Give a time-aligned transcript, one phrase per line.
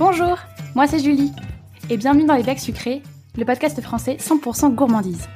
[0.00, 0.38] Bonjour,
[0.74, 1.30] moi c'est Julie,
[1.90, 3.02] et bienvenue dans Les Becs Sucrés,
[3.36, 5.28] le podcast français 100% gourmandise.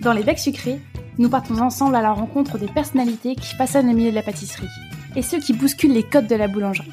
[0.00, 0.80] Dans Les Becs Sucrés,
[1.18, 4.70] nous partons ensemble à la rencontre des personnalités qui façonnent le milieu de la pâtisserie,
[5.14, 6.90] et ceux qui bousculent les codes de la boulangerie.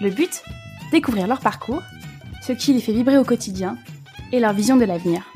[0.00, 0.44] Le but
[0.92, 1.82] Découvrir leur parcours,
[2.46, 3.76] ce qui les fait vibrer au quotidien,
[4.30, 5.34] et leur vision de l'avenir.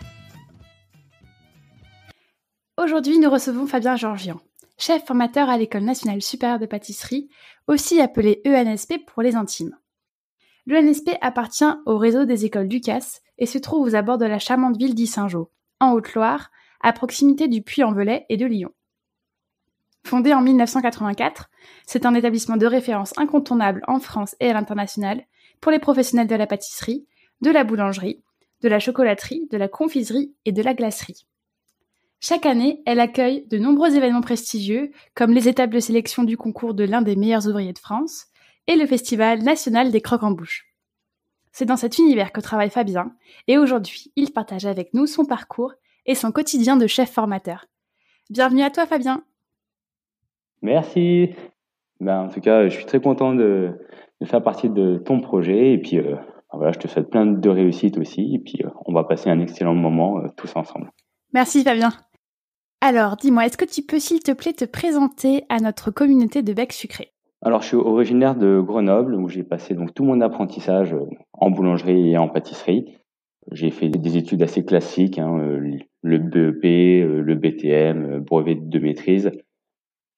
[2.80, 4.38] Aujourd'hui, nous recevons Fabien Georgian,
[4.78, 7.28] chef formateur à l'École nationale supérieure de pâtisserie,
[7.66, 9.74] aussi appelée ENSP pour les intimes.
[10.68, 14.76] L'ENSP appartient au réseau des écoles Ducasse et se trouve aux abords de la charmante
[14.76, 16.50] ville d'Issingeau, en Haute-Loire,
[16.82, 18.68] à proximité du Puy-en-Velay et de Lyon.
[20.04, 21.48] Fondé en 1984,
[21.86, 25.24] c'est un établissement de référence incontournable en France et à l'international
[25.62, 27.06] pour les professionnels de la pâtisserie,
[27.40, 28.22] de la boulangerie,
[28.60, 31.24] de la chocolaterie, de la confiserie et de la glacerie.
[32.20, 36.74] Chaque année, elle accueille de nombreux événements prestigieux, comme les étapes de sélection du concours
[36.74, 38.26] de l'un des meilleurs ouvriers de France
[38.68, 40.66] et le Festival national des croques en bouche.
[41.50, 43.10] C'est dans cet univers que travaille Fabien,
[43.48, 45.72] et aujourd'hui, il partage avec nous son parcours
[46.06, 47.66] et son quotidien de chef formateur.
[48.30, 49.24] Bienvenue à toi, Fabien.
[50.60, 51.30] Merci.
[51.98, 53.72] Ben, en tout cas, je suis très content de,
[54.24, 56.16] faire partie de ton projet, et puis euh,
[56.52, 59.40] voilà, je te souhaite plein de réussites aussi, et puis euh, on va passer un
[59.40, 60.92] excellent moment euh, tous ensemble.
[61.32, 61.90] Merci, Fabien.
[62.82, 66.52] Alors, dis-moi, est-ce que tu peux, s'il te plaît, te présenter à notre communauté de
[66.52, 67.12] bec sucré?
[67.40, 71.50] Alors, je suis originaire de Grenoble, où j'ai passé donc tout mon apprentissage euh, en
[71.50, 72.96] boulangerie et en pâtisserie.
[73.52, 78.78] J'ai fait des études assez classiques, hein, euh, le BEP, euh, le BTM, brevet de
[78.80, 79.30] maîtrise.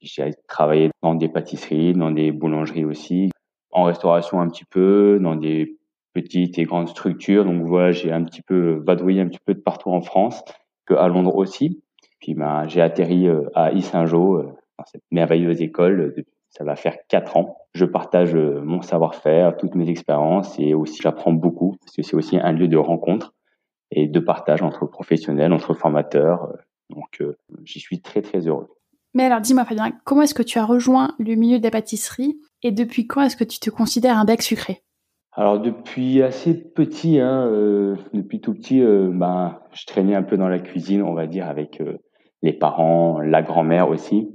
[0.00, 3.30] J'ai travaillé dans des pâtisseries, dans des boulangeries aussi,
[3.70, 5.76] en restauration un petit peu, dans des
[6.14, 7.44] petites et grandes structures.
[7.44, 10.42] Donc voilà, j'ai un petit peu vadrouillé un petit peu de partout en France,
[10.88, 11.82] à Londres aussi.
[12.18, 14.42] Puis ben, j'ai atterri à Issingeau,
[14.78, 16.14] dans cette merveilleuse école.
[16.50, 17.56] Ça va faire quatre ans.
[17.74, 22.16] Je partage euh, mon savoir-faire, toutes mes expériences et aussi j'apprends beaucoup parce que c'est
[22.16, 23.34] aussi un lieu de rencontre
[23.90, 26.52] et de partage entre professionnels, entre formateurs.
[26.90, 27.22] Donc
[27.64, 28.68] j'y suis très très heureux.
[29.14, 32.38] Mais alors dis-moi Fabien, comment est-ce que tu as rejoint le milieu de la pâtisserie
[32.62, 34.82] et depuis quand est-ce que tu te considères un bec sucré?
[35.32, 37.46] Alors depuis assez petit, hein,
[38.12, 41.80] depuis tout petit, ben, je traînais un peu dans la cuisine, on va dire, avec
[42.42, 44.32] les parents, la grand-mère aussi.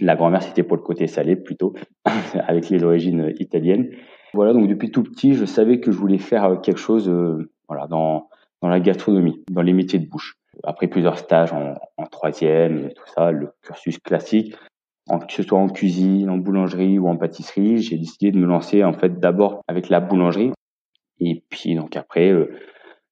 [0.00, 1.74] La grand-mère, c'était pour le côté salé plutôt,
[2.46, 3.90] avec les origines italiennes.
[4.34, 7.50] Voilà, donc depuis tout petit, je savais que je voulais faire euh, quelque chose euh,
[7.68, 8.28] voilà, dans,
[8.62, 10.34] dans la gastronomie, dans les métiers de bouche.
[10.64, 11.76] Après plusieurs stages en,
[12.10, 14.54] troisième et tout ça, le cursus classique,
[15.08, 18.46] en, que ce soit en cuisine, en boulangerie ou en pâtisserie, j'ai décidé de me
[18.46, 20.52] lancer en fait d'abord avec la boulangerie.
[21.20, 22.50] Et puis donc après, euh,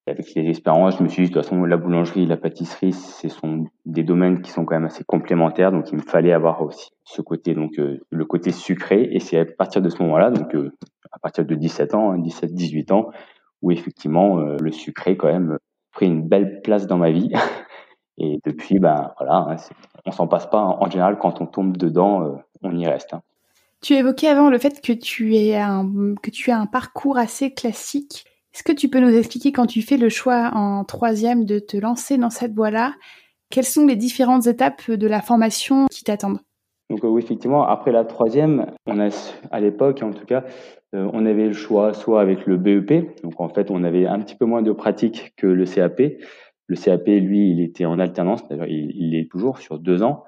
[0.07, 3.27] avec les expériences, je me suis dit, de toute façon, la boulangerie la pâtisserie, ce
[3.27, 5.71] sont des domaines qui sont quand même assez complémentaires.
[5.71, 9.09] Donc, il me fallait avoir aussi ce côté, donc, euh, le côté sucré.
[9.11, 10.71] Et c'est à partir de ce moment-là, donc, euh,
[11.11, 13.09] à partir de 17 ans, 17, hein, 18 ans,
[13.61, 15.57] où effectivement, euh, le sucré, quand même,
[15.91, 17.31] pris une belle place dans ma vie.
[18.17, 19.55] et depuis, ben, voilà, hein,
[20.05, 20.61] on s'en passe pas.
[20.61, 23.13] En général, quand on tombe dedans, on y reste.
[23.13, 23.21] Hein.
[23.81, 27.53] Tu évoquais avant le fait que tu, es un, que tu as un parcours assez
[27.53, 28.25] classique
[28.57, 31.77] est-ce que tu peux nous expliquer quand tu fais le choix en troisième de te
[31.77, 32.95] lancer dans cette voie-là,
[33.51, 36.39] quelles sont les différentes étapes de la formation qui t'attendent?
[36.89, 39.09] Donc oui, effectivement, après la troisième, on a
[39.51, 40.43] à l'époque, en tout cas,
[40.95, 44.19] euh, on avait le choix soit avec le BEP, donc en fait, on avait un
[44.21, 46.01] petit peu moins de pratique que le CAP.
[46.65, 50.23] Le CAP, lui, il était en alternance, d'ailleurs, il, il est toujours sur deux ans.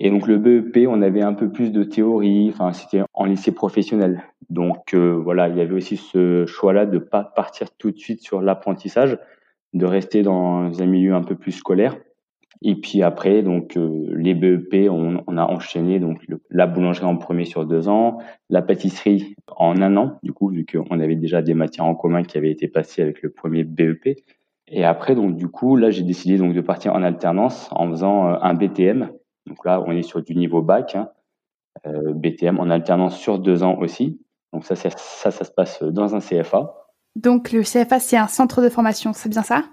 [0.00, 3.52] Et donc le BEP, on avait un peu plus de théorie, enfin c'était en lycée
[3.52, 4.24] professionnel.
[4.50, 8.20] Donc euh, voilà, il y avait aussi ce choix-là de pas partir tout de suite
[8.22, 9.18] sur l'apprentissage,
[9.72, 11.96] de rester dans un milieu un peu plus scolaire.
[12.62, 17.16] Et puis après, donc euh, les BEP, on, on, a enchaîné donc la boulangerie en
[17.16, 18.18] premier sur deux ans,
[18.48, 22.22] la pâtisserie en un an, du coup vu qu'on avait déjà des matières en commun
[22.22, 24.18] qui avaient été passées avec le premier BEP.
[24.68, 28.28] Et après, donc du coup, là j'ai décidé donc de partir en alternance en faisant
[28.28, 29.10] euh, un BTM
[29.46, 31.08] donc là, on est sur du niveau bac, hein.
[31.86, 34.20] euh, BTM en alternance sur deux ans aussi.
[34.52, 36.74] Donc ça, ça, ça, se passe dans un CFA.
[37.16, 39.64] Donc le CFA, c'est un centre de formation, c'est bien ça?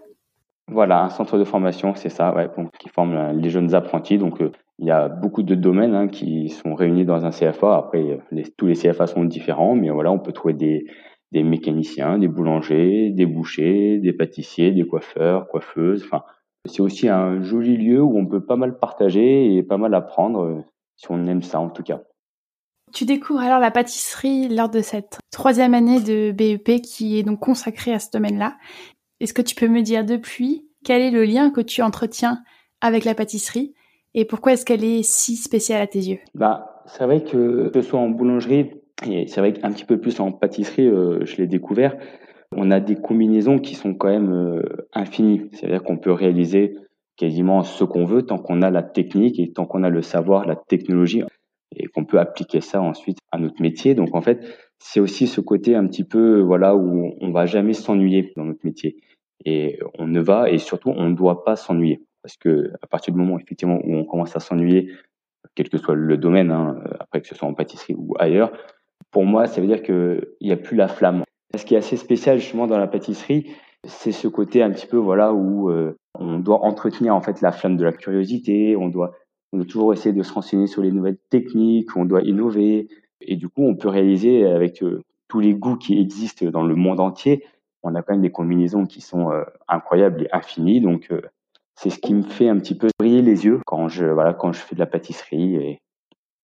[0.67, 4.17] Voilà, un centre de formation, c'est ça, ouais, qui forme euh, les jeunes apprentis.
[4.17, 7.75] Donc euh, il y a beaucoup de domaines hein, qui sont réunis dans un CFA.
[7.75, 8.19] Après,
[8.57, 10.85] tous les CFA sont différents, mais voilà, on peut trouver des,
[11.31, 16.23] des mécaniciens, des boulangers, des bouchers, des pâtissiers, des coiffeurs, coiffeuses, enfin
[16.65, 20.43] c'est aussi un joli lieu où on peut pas mal partager et pas mal apprendre,
[20.43, 20.61] euh,
[20.95, 22.01] si on aime ça en tout cas.
[22.93, 27.39] Tu découvres alors la pâtisserie lors de cette troisième année de BEP qui est donc
[27.39, 28.57] consacrée à ce domaine-là.
[29.19, 32.43] Est-ce que tu peux me dire depuis quel est le lien que tu entretiens
[32.81, 33.73] avec la pâtisserie
[34.13, 36.19] et pourquoi est-ce qu'elle est si spéciale à tes yeux?
[36.35, 38.71] Bah, C'est vrai que que ce soit en boulangerie,
[39.07, 41.95] Et c'est vrai qu'un petit peu plus en pâtisserie, je l'ai découvert,
[42.55, 44.61] on a des combinaisons qui sont quand même
[44.93, 45.49] infinies.
[45.53, 46.75] C'est-à-dire qu'on peut réaliser
[47.17, 50.45] quasiment ce qu'on veut tant qu'on a la technique et tant qu'on a le savoir,
[50.45, 51.23] la technologie
[51.75, 53.95] et qu'on peut appliquer ça ensuite à notre métier.
[53.95, 54.39] Donc en fait,
[54.79, 58.65] c'est aussi ce côté un petit peu voilà où on va jamais s'ennuyer dans notre
[58.65, 58.97] métier
[59.45, 63.13] et on ne va et surtout on ne doit pas s'ennuyer parce que à partir
[63.13, 64.91] du moment effectivement où on commence à s'ennuyer,
[65.55, 68.51] quel que soit le domaine, hein, après que ce soit en pâtisserie ou ailleurs,
[69.11, 71.23] pour moi ça veut dire qu'il n'y a plus la flamme.
[71.55, 73.51] Ce qui est assez spécial justement dans la pâtisserie,
[73.85, 77.51] c'est ce côté un petit peu voilà où euh, on doit entretenir en fait la
[77.51, 79.11] flamme de la curiosité, on doit
[79.53, 82.87] on doit toujours essayer de se renseigner sur les nouvelles techniques, on doit innover.
[83.21, 86.75] Et du coup, on peut réaliser avec euh, tous les goûts qui existent dans le
[86.75, 87.43] monde entier,
[87.83, 90.81] on a quand même des combinaisons qui sont euh, incroyables et infinies.
[90.81, 91.21] Donc, euh,
[91.75, 94.51] c'est ce qui me fait un petit peu briller les yeux quand je, voilà, quand
[94.53, 95.55] je fais de la pâtisserie.
[95.55, 95.79] Et,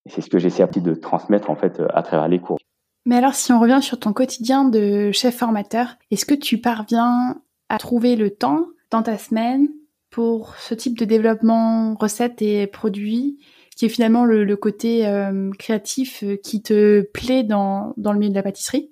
[0.09, 2.59] c'est ce que j'essaie de transmettre en fait à travers les cours.
[3.07, 7.37] Mais alors, si on revient sur ton quotidien de chef formateur, est-ce que tu parviens
[7.69, 9.69] à trouver le temps dans ta semaine
[10.11, 13.39] pour ce type de développement recettes et produits
[13.77, 18.31] qui est finalement le, côté euh, créatif euh, qui te plaît dans, dans le milieu
[18.31, 18.89] de la pâtisserie?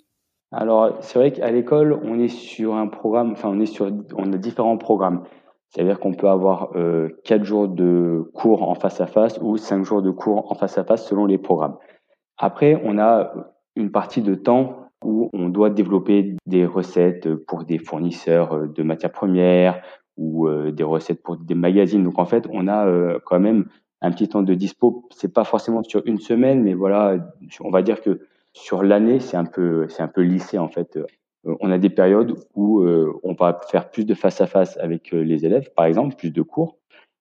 [0.54, 4.32] Alors, c'est vrai qu'à l'école, on est sur un programme, enfin, on est sur, on
[4.32, 5.26] a différents programmes.
[5.68, 9.84] C'est-à-dire qu'on peut avoir euh, quatre jours de cours en face à face ou cinq
[9.84, 11.76] jours de cours en face à face selon les programmes.
[12.38, 13.34] Après, on a
[13.75, 19.12] une partie de temps où on doit développer des recettes pour des fournisseurs de matières
[19.12, 19.81] premières
[20.18, 22.04] ou euh, des recettes pour des magazines.
[22.04, 23.66] Donc en fait, on a euh, quand même
[24.01, 25.07] un petit temps de dispo.
[25.12, 27.18] C'est pas forcément sur une semaine, mais voilà,
[27.62, 28.22] on va dire que
[28.54, 30.98] sur l'année, c'est un peu, c'est un peu lissé en fait.
[30.98, 31.06] Euh,
[31.60, 32.83] on a des périodes où
[33.24, 36.42] on va faire plus de face à face avec les élèves, par exemple, plus de
[36.42, 36.75] cours,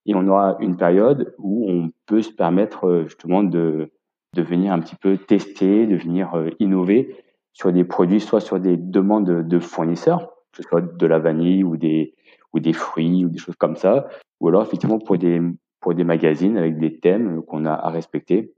[0.06, 3.90] et on aura une période où on peut se permettre justement de
[4.34, 7.16] de venir un petit peu tester, de venir innover
[7.52, 11.64] sur des produits, soit sur des demandes de fournisseurs, que ce soit de la vanille
[11.64, 12.14] ou des
[12.52, 14.08] ou des fruits ou des choses comme ça,
[14.40, 15.40] ou alors effectivement pour des
[15.80, 18.54] pour des magazines avec des thèmes qu'on a à respecter.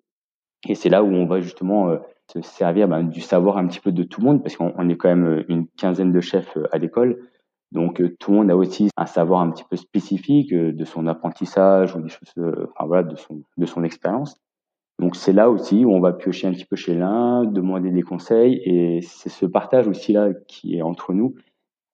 [0.68, 1.98] Et c'est là où on va justement euh,
[2.32, 4.96] se servir ben, du savoir un petit peu de tout le monde, parce qu'on est
[4.96, 7.18] quand même une quinzaine de chefs euh, à l'école.
[7.72, 11.06] Donc euh, tout le monde a aussi un savoir un petit peu spécifique de son
[11.06, 14.36] apprentissage ou des choses, enfin voilà, de son de son expérience.
[14.98, 18.02] Donc c'est là aussi où on va piocher un petit peu chez l'un, demander des
[18.02, 21.34] conseils, et c'est ce partage aussi là qui est entre nous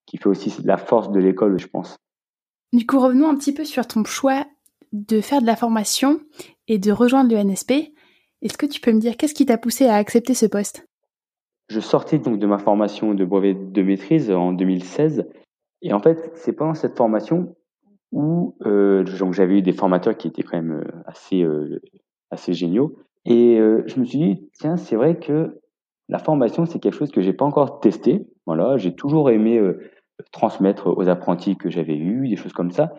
[0.06, 1.96] qui fait aussi la force de l'école, je pense.
[2.72, 4.44] Du coup, revenons un petit peu sur ton choix
[4.92, 6.20] de faire de la formation
[6.68, 7.72] et de rejoindre le NSP.
[8.42, 10.86] Est-ce que tu peux me dire qu'est-ce qui t'a poussé à accepter ce poste?
[11.68, 15.26] Je sortais donc de ma formation de brevet de maîtrise en 2016.
[15.80, 17.56] Et en fait, c'est pendant cette formation
[18.10, 21.80] où euh, j'avais eu des formateurs qui étaient quand même euh, assez, euh,
[22.32, 22.96] assez géniaux.
[23.24, 25.60] Et je me suis dit, tiens, c'est vrai que
[26.08, 28.26] la formation, c'est quelque chose que j'ai pas encore testé.
[28.46, 29.60] Voilà, j'ai toujours aimé
[30.30, 32.92] transmettre aux apprentis que j'avais eus, des choses comme ça.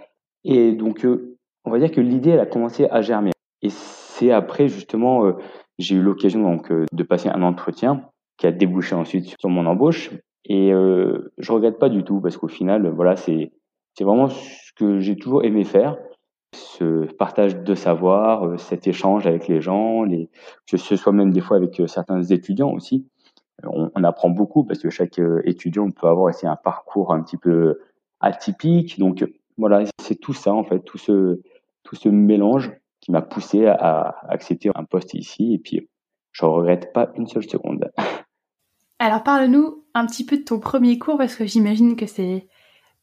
[0.44, 3.32] Et donc, euh, on va dire que l'idée, elle a commencé à germer.
[3.62, 5.34] Et c'est après, justement, euh,
[5.78, 9.66] j'ai eu l'occasion donc euh, de passer un entretien qui a débouché ensuite sur mon
[9.66, 10.12] embauche.
[10.46, 13.54] Et je regrette pas du tout parce qu'au final, voilà, c'est
[13.94, 15.96] c'est vraiment ce que j'ai toujours aimé faire,
[16.78, 20.06] ce partage de savoir, cet échange avec les gens,
[20.68, 23.06] que ce soit même des fois avec certains étudiants aussi
[23.66, 27.38] on, apprend beaucoup parce que chaque euh, étudiant peut avoir aussi un parcours un petit
[27.38, 27.80] peu
[28.20, 29.00] atypique.
[29.00, 29.26] Donc
[29.58, 31.42] voilà, c'est tout ça en fait, tout ce,
[31.84, 35.90] tout ce mélange qui m'a poussé à, accepter un poste ici et puis
[36.32, 37.92] je regrette pas une seule seconde.
[39.00, 42.48] Alors parle-nous un petit peu de ton premier cours parce que j'imagine que c'est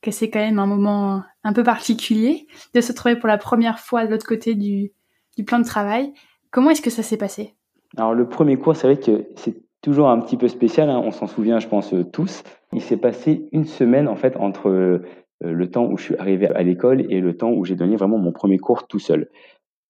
[0.02, 3.78] que c'est quand même un moment un peu particulier de se trouver pour la première
[3.78, 4.92] fois de l'autre côté du,
[5.36, 6.12] du plan de travail.
[6.50, 7.54] Comment est-ce que ça s'est passé?
[7.96, 11.10] Alors le premier cours, c'est vrai que c'est toujours un petit peu spécial, hein, on
[11.10, 12.42] s'en souvient, je pense, euh, tous.
[12.72, 15.06] Il s'est passé une semaine, en fait, entre euh,
[15.40, 18.18] le temps où je suis arrivé à l'école et le temps où j'ai donné vraiment
[18.18, 19.30] mon premier cours tout seul.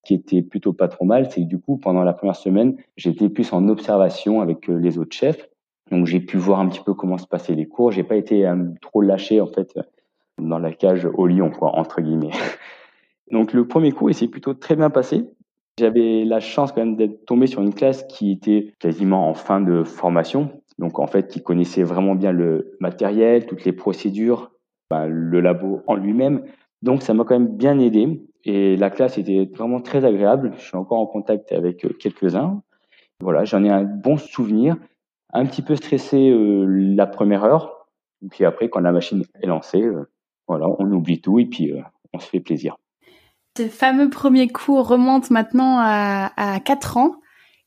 [0.03, 3.29] Qui était plutôt pas trop mal, c'est que du coup, pendant la première semaine, j'étais
[3.29, 5.47] plus en observation avec euh, les autres chefs.
[5.91, 7.91] Donc, j'ai pu voir un petit peu comment se passaient les cours.
[7.91, 8.49] J'ai pas été
[8.81, 9.77] trop lâché, en fait,
[10.41, 12.31] dans la cage au lion, quoi, entre guillemets.
[13.31, 15.25] Donc, le premier cours, il s'est plutôt très bien passé.
[15.79, 19.61] J'avais la chance quand même d'être tombé sur une classe qui était quasiment en fin
[19.61, 24.51] de formation, donc en fait qui connaissait vraiment bien le matériel, toutes les procédures,
[24.89, 26.43] ben, le labo en lui-même.
[26.81, 30.53] Donc ça m'a quand même bien aidé et la classe était vraiment très agréable.
[30.57, 32.61] Je suis encore en contact avec euh, quelques-uns.
[33.21, 34.75] Voilà, j'en ai un bon souvenir.
[35.33, 37.87] Un petit peu stressé euh, la première heure,
[38.29, 40.10] puis après quand la machine est lancée, euh,
[40.57, 41.73] voilà, on oublie tout et puis
[42.13, 42.75] on se fait plaisir.
[43.57, 47.15] Ce fameux premier cours remonte maintenant à, à 4 ans.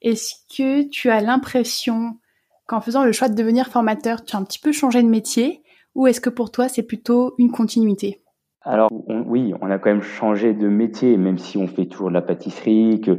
[0.01, 2.19] Est-ce que tu as l'impression
[2.67, 5.63] qu'en faisant le choix de devenir formateur, tu as un petit peu changé de métier
[5.95, 8.21] ou est-ce que pour toi c'est plutôt une continuité?
[8.63, 8.91] Alors
[9.27, 12.23] oui, on a quand même changé de métier, même si on fait toujours de la
[12.23, 13.19] pâtisserie, que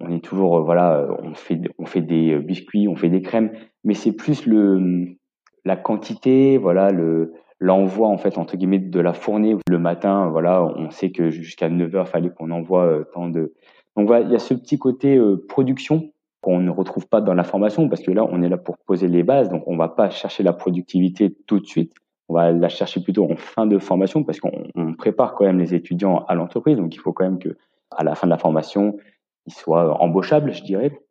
[0.00, 3.52] on est toujours voilà, on fait on fait des biscuits, on fait des crèmes,
[3.84, 5.16] mais c'est plus le
[5.64, 9.56] la quantité, voilà le l'envoi en fait entre guillemets de la fournée.
[9.68, 13.54] Le matin voilà on sait que jusqu'à 9 heures fallait qu'on envoie euh, tant de
[13.96, 17.34] donc voilà il y a ce petit côté euh, production qu'on ne retrouve pas dans
[17.34, 19.48] la formation parce que là on est là pour poser les bases.
[19.48, 21.94] Donc on va pas chercher la productivité tout de suite.
[22.28, 25.74] On va la chercher plutôt en fin de formation parce qu'on prépare quand même les
[25.74, 26.76] étudiants à l'entreprise.
[26.76, 27.56] Donc il faut quand même que
[27.90, 28.96] à la fin de la formation
[29.46, 31.03] ils soient embauchables je dirais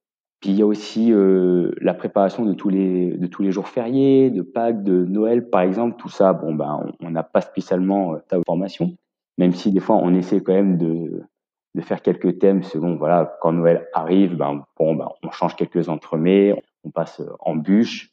[0.43, 3.69] puis il y a aussi euh, la préparation de tous les de tous les jours
[3.69, 5.95] fériés, de Pâques, de Noël par exemple.
[5.97, 8.97] Tout ça, bon ben on n'a pas spécialement euh, ta formation,
[9.37, 11.23] même si des fois on essaie quand même de
[11.75, 15.87] de faire quelques thèmes selon voilà quand Noël arrive, ben bon ben on change quelques
[15.87, 18.09] entremets, on passe en bûche.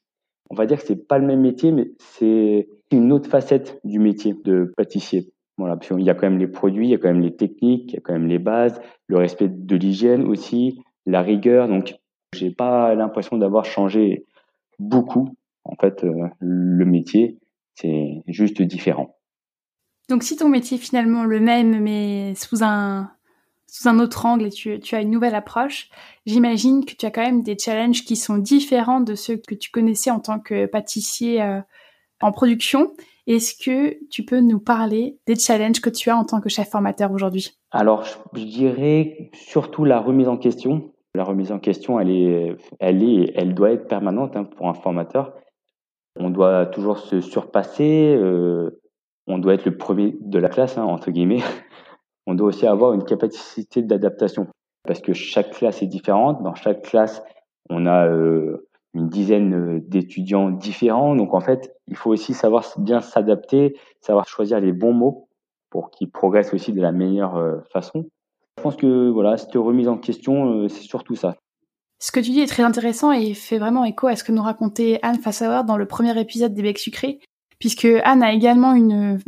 [0.50, 3.98] On va dire que c'est pas le même métier, mais c'est une autre facette du
[3.98, 5.32] métier de pâtissier.
[5.58, 7.34] Voilà, parce il y a quand même les produits, il y a quand même les
[7.34, 11.66] techniques, il y a quand même les bases, le respect de l'hygiène aussi, la rigueur.
[11.66, 11.99] Donc
[12.34, 14.26] j'ai pas l'impression d'avoir changé
[14.78, 15.36] beaucoup.
[15.64, 17.38] En fait, euh, le métier,
[17.74, 19.16] c'est juste différent.
[20.08, 23.10] Donc, si ton métier est finalement le même, mais sous un,
[23.66, 25.88] sous un autre angle et tu, tu as une nouvelle approche,
[26.26, 29.70] j'imagine que tu as quand même des challenges qui sont différents de ceux que tu
[29.70, 31.60] connaissais en tant que pâtissier euh,
[32.20, 32.92] en production.
[33.26, 36.70] Est-ce que tu peux nous parler des challenges que tu as en tant que chef
[36.70, 37.56] formateur aujourd'hui?
[37.70, 40.92] Alors, je dirais surtout la remise en question.
[41.14, 44.74] La remise en question, elle est, elle est, elle doit être permanente hein, pour un
[44.74, 45.34] formateur.
[46.16, 48.14] On doit toujours se surpasser.
[48.16, 48.80] Euh,
[49.26, 51.42] on doit être le premier de la classe hein, entre guillemets.
[52.26, 54.46] On doit aussi avoir une capacité d'adaptation
[54.86, 56.42] parce que chaque classe est différente.
[56.42, 57.22] Dans chaque classe,
[57.68, 61.16] on a euh, une dizaine d'étudiants différents.
[61.16, 65.28] Donc en fait, il faut aussi savoir bien s'adapter, savoir choisir les bons mots
[65.70, 68.06] pour qu'ils progressent aussi de la meilleure euh, façon.
[68.58, 71.36] Je pense que voilà, cette remise en question, euh, c'est surtout ça.
[71.98, 74.42] Ce que tu dis est très intéressant et fait vraiment écho à ce que nous
[74.42, 77.20] racontait Anne Fassauer dans le premier épisode des Becs Sucrés,
[77.58, 79.18] puisque Anne a également une,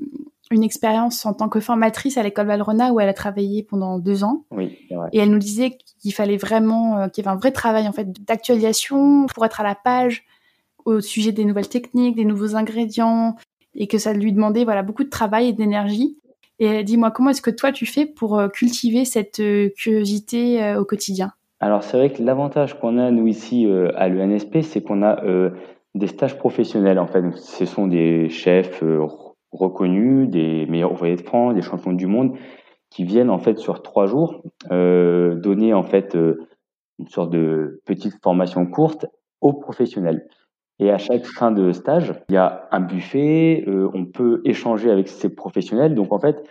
[0.53, 4.23] une expérience en tant que formatrice à l'école Valrona où elle a travaillé pendant deux
[4.23, 4.45] ans.
[4.51, 5.09] Oui, vrai.
[5.13, 7.93] Et elle nous disait qu'il fallait vraiment, euh, qu'il y avait un vrai travail en
[7.93, 10.25] fait d'actualisation pour être à la page
[10.85, 13.37] au sujet des nouvelles techniques, des nouveaux ingrédients,
[13.75, 16.19] et que ça lui demandait voilà beaucoup de travail et d'énergie.
[16.59, 20.81] Et dis-moi, comment est-ce que toi tu fais pour euh, cultiver cette euh, curiosité euh,
[20.81, 21.33] au quotidien?
[21.61, 25.23] Alors c'est vrai que l'avantage qu'on a nous ici à l'UNSP, c'est qu'on a
[25.95, 27.23] des stages professionnels en fait.
[27.37, 28.83] ce sont des chefs
[29.53, 32.37] reconnus, des meilleurs ouvriers de France, des champions du monde,
[32.91, 36.17] qui viennent en fait sur trois jours donner en fait
[36.99, 39.07] une sorte de petite formation courte
[39.41, 40.27] aux professionnels.
[40.83, 44.91] Et à chaque fin de stage, il y a un buffet, euh, on peut échanger
[44.91, 45.95] avec ces professionnels.
[45.95, 46.43] Donc en fait,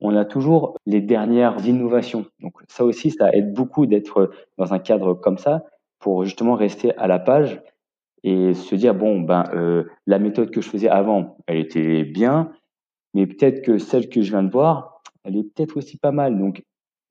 [0.00, 2.24] on a toujours les dernières innovations.
[2.38, 5.64] Donc ça aussi, ça aide beaucoup d'être dans un cadre comme ça
[5.98, 7.60] pour justement rester à la page
[8.22, 12.52] et se dire bon ben euh, la méthode que je faisais avant, elle était bien,
[13.12, 16.38] mais peut-être que celle que je viens de voir, elle est peut-être aussi pas mal.
[16.38, 16.62] Donc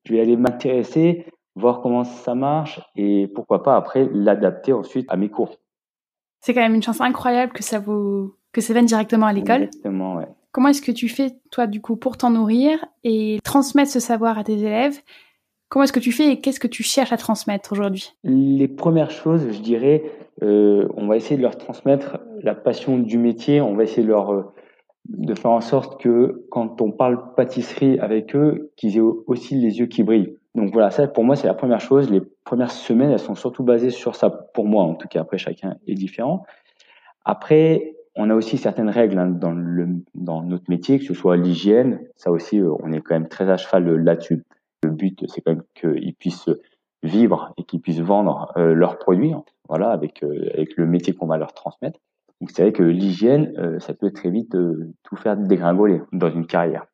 [0.06, 5.18] je vais aller m'intéresser, voir comment ça marche et pourquoi pas après l'adapter ensuite à
[5.18, 5.58] mes cours.
[6.40, 9.64] C'est quand même une chance incroyable que ça vous que ça vienne directement à l'école.
[9.64, 10.26] Exactement, ouais.
[10.52, 14.38] Comment est-ce que tu fais toi du coup pour t'en nourrir et transmettre ce savoir
[14.38, 14.98] à tes élèves?
[15.68, 18.12] Comment est-ce que tu fais et qu'est-ce que tu cherches à transmettre aujourd'hui?
[18.24, 20.02] Les premières choses, je dirais,
[20.42, 23.60] euh, on va essayer de leur transmettre la passion du métier.
[23.60, 24.52] On va essayer de leur euh,
[25.08, 29.78] de faire en sorte que quand on parle pâtisserie avec eux, qu'ils aient aussi les
[29.78, 30.36] yeux qui brillent.
[30.54, 32.10] Donc voilà, ça pour moi c'est la première chose.
[32.10, 35.20] Les premières semaines, elles sont surtout basées sur ça pour moi en tout cas.
[35.20, 36.44] Après chacun est différent.
[37.24, 41.36] Après, on a aussi certaines règles hein, dans le dans notre métier, que ce soit
[41.36, 42.00] l'hygiène.
[42.16, 44.44] Ça aussi, euh, on est quand même très à cheval là-dessus.
[44.82, 46.50] Le but, c'est quand même qu'ils puissent
[47.02, 49.32] vivre et qu'ils puissent vendre euh, leurs produits.
[49.68, 52.00] Voilà, avec euh, avec le métier qu'on va leur transmettre.
[52.40, 54.56] Donc c'est vrai que l'hygiène, ça peut très vite
[55.02, 56.86] tout faire dégringoler dans une carrière.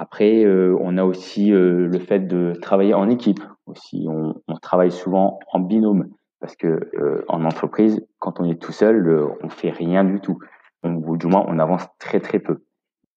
[0.00, 3.40] Après, euh, on a aussi euh, le fait de travailler en équipe.
[3.66, 6.06] Aussi, on, travaille souvent en binôme
[6.40, 6.68] parce que
[7.00, 10.38] euh, en entreprise, quand on est tout seul, on fait rien du tout.
[10.84, 12.62] ou du moins, on avance très très peu.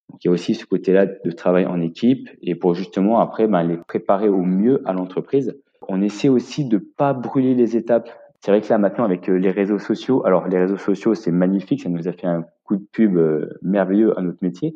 [0.10, 3.62] Il y a aussi ce côté-là de travail en équipe et pour justement après ben,
[3.62, 5.56] les préparer au mieux à l'entreprise.
[5.88, 8.10] On essaie aussi de pas brûler les étapes.
[8.40, 11.84] C'est vrai que là maintenant avec les réseaux sociaux, alors les réseaux sociaux c'est magnifique,
[11.84, 13.20] ça nous a fait un coup de pub
[13.62, 14.76] merveilleux à notre métier,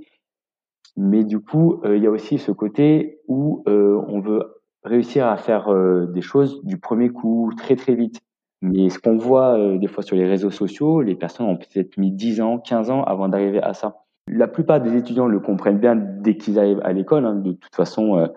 [0.97, 5.27] mais du coup, euh, il y a aussi ce côté où euh, on veut réussir
[5.27, 8.21] à faire euh, des choses du premier coup très très vite.
[8.61, 11.97] Mais ce qu'on voit euh, des fois sur les réseaux sociaux, les personnes ont peut-être
[11.97, 13.97] mis 10 ans, 15 ans avant d'arriver à ça.
[14.27, 17.25] La plupart des étudiants le comprennent bien dès qu'ils arrivent à l'école.
[17.25, 17.35] Hein.
[17.35, 18.27] De toute façon, euh,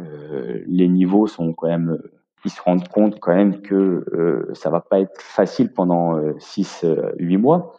[0.00, 1.98] euh, les niveaux sont quand même,
[2.44, 6.86] ils se rendent compte quand même que ça va pas être facile pendant 6,
[7.18, 7.74] 8 mois.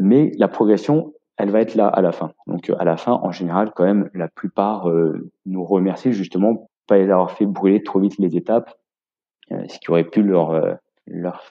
[0.00, 2.32] Mais la progression, elle va être là à la fin.
[2.46, 4.88] Donc à la fin, en général, quand même, la plupart
[5.46, 8.74] nous remercient justement pas les avoir fait brûler trop vite les étapes,
[9.50, 10.78] ce qui aurait pu leur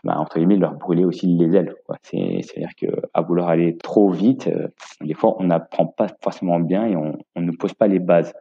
[0.04, 1.76] bah, entre guillemets, leur brûler aussi les ailes.
[2.04, 4.68] C'est-à-dire que à vouloir aller trop vite, euh,
[5.02, 8.34] des fois, on n'apprend pas forcément bien et on, ne pose pas les bases.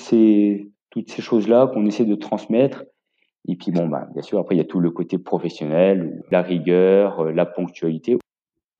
[0.00, 2.84] C'est toutes ces choses-là qu'on essaie de transmettre.
[3.48, 6.42] Et puis, bon, bah, bien sûr, après, il y a tout le côté professionnel, la
[6.42, 8.18] rigueur, euh, la ponctualité.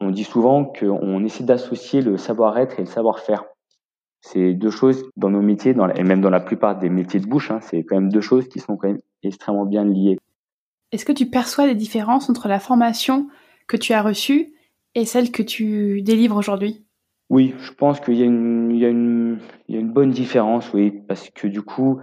[0.01, 3.45] On dit souvent qu'on essaie d'associer le savoir-être et le savoir-faire.
[4.21, 7.27] C'est deux choses dans nos métiers, dans et même dans la plupart des métiers de
[7.27, 10.19] bouche, hein, c'est quand même deux choses qui sont quand même extrêmement bien liées.
[10.93, 13.29] Est-ce que tu perçois des différences entre la formation
[13.69, 14.53] que tu as reçue
[14.95, 16.85] et celle que tu délivres aujourd'hui?
[17.31, 19.39] Oui, je pense qu'il y, a une
[19.69, 22.01] bonne différence, oui, parce que du coup,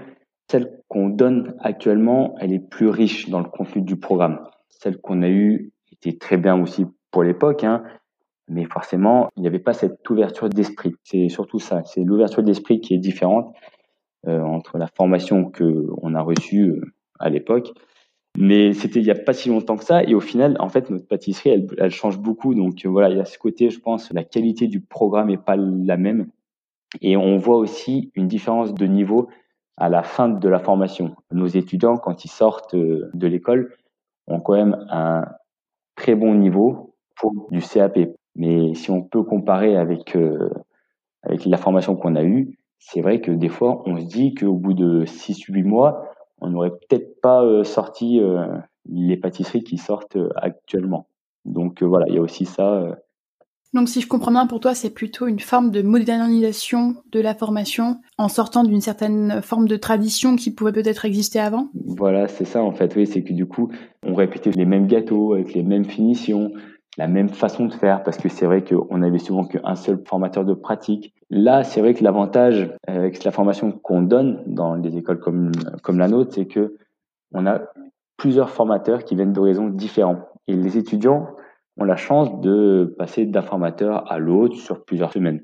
[0.49, 4.47] celle qu'on donne actuellement, elle est plus riche dans le contenu du programme.
[4.69, 7.83] Celle qu'on a eue était très bien aussi pour l'époque, hein,
[8.49, 10.95] mais forcément, il n'y avait pas cette ouverture d'esprit.
[11.03, 13.55] C'est surtout ça, c'est l'ouverture d'esprit qui est différente
[14.27, 16.81] euh, entre la formation que on a reçue euh,
[17.19, 17.71] à l'époque
[18.37, 20.03] mais c'était il y a pas si longtemps que ça.
[20.03, 22.55] Et au final, en fait, notre pâtisserie, elle, elle change beaucoup.
[22.55, 25.37] Donc euh, voilà, il y a ce côté, je pense, la qualité du programme est
[25.37, 26.27] pas la même.
[27.01, 29.29] Et on voit aussi une différence de niveau
[29.77, 31.15] à la fin de la formation.
[31.31, 33.75] Nos étudiants, quand ils sortent euh, de l'école,
[34.27, 35.25] ont quand même un
[35.95, 37.99] très bon niveau pour du CAP.
[38.35, 40.49] Mais si on peut comparer avec, euh,
[41.23, 44.53] avec la formation qu'on a eue, c'est vrai que des fois, on se dit qu'au
[44.53, 46.09] bout de 6-8 mois,
[46.41, 48.45] on n'aurait peut-être pas euh, sorti euh,
[48.89, 51.07] les pâtisseries qui sortent actuellement.
[51.45, 52.97] Donc voilà, il y a aussi ça.
[53.73, 57.33] Donc si je comprends bien, pour toi, c'est plutôt une forme de modernisation de la
[57.33, 61.69] formation en sortant d'une certaine forme de tradition qui pouvait peut-être exister avant?
[61.73, 63.71] Voilà, c'est ça en fait, oui, c'est que du coup,
[64.05, 66.51] on répétait les mêmes gâteaux avec les mêmes finitions,
[66.97, 70.45] la même façon de faire parce que c'est vrai qu'on avait souvent qu'un seul formateur
[70.45, 71.13] de pratique.
[71.29, 75.51] Là, c'est vrai que l'avantage euh, avec la formation qu'on donne dans des écoles comme,
[75.81, 76.77] comme la nôtre, c'est que
[77.33, 77.61] on a
[78.17, 80.19] plusieurs formateurs qui viennent d'horizons différents.
[80.47, 81.35] Et les étudiants
[81.77, 85.43] ont la chance de passer d'un formateur à l'autre sur plusieurs semaines.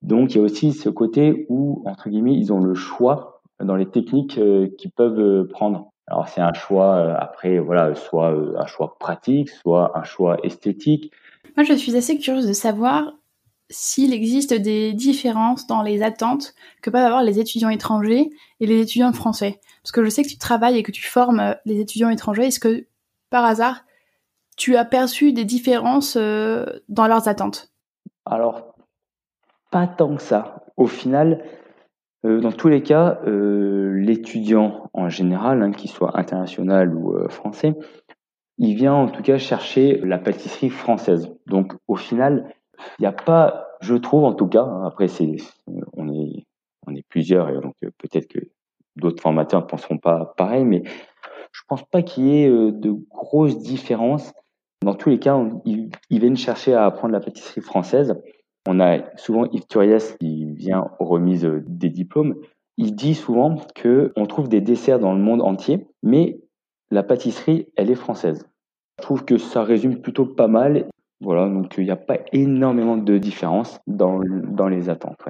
[0.00, 3.76] Donc, il y a aussi ce côté où, entre guillemets, ils ont le choix dans
[3.76, 5.91] les techniques euh, qu'ils peuvent euh, prendre.
[6.08, 10.36] Alors c'est un choix euh, après voilà soit euh, un choix pratique, soit un choix
[10.42, 11.12] esthétique.
[11.56, 13.12] Moi je suis assez curieuse de savoir
[13.70, 18.80] s'il existe des différences dans les attentes que peuvent avoir les étudiants étrangers et les
[18.80, 19.60] étudiants français.
[19.82, 22.46] Parce que je sais que tu travailles et que tu formes euh, les étudiants étrangers.
[22.46, 22.86] Est-ce que
[23.30, 23.84] par hasard
[24.56, 27.72] tu as perçu des différences dans leurs attentes?
[28.26, 28.74] Alors
[29.70, 30.66] pas tant que ça.
[30.76, 31.42] Au final,
[32.24, 37.74] dans tous les cas, euh, l'étudiant en général, hein, qu'il soit international ou euh, français,
[38.58, 41.34] il vient en tout cas chercher la pâtisserie française.
[41.46, 42.54] Donc au final,
[42.98, 45.34] il n'y a pas, je trouve en tout cas, hein, après c'est,
[45.94, 46.46] on est,
[46.86, 48.38] on est plusieurs et donc peut-être que
[48.96, 50.84] d'autres formateurs ne penseront pas pareil, mais
[51.50, 54.32] je pense pas qu'il y ait de grosses différences.
[54.82, 58.20] Dans tous les cas, ils, ils viennent chercher à apprendre la pâtisserie française.
[58.66, 62.36] On a souvent Yves Turiès qui vient aux remises des diplômes.
[62.76, 66.40] Il dit souvent que on trouve des desserts dans le monde entier, mais
[66.90, 68.48] la pâtisserie, elle est française.
[68.98, 70.88] Je trouve que ça résume plutôt pas mal.
[71.20, 75.24] Voilà, donc il n'y a pas énormément de différence dans, dans les attentes.